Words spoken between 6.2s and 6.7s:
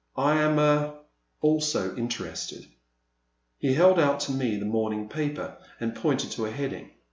to a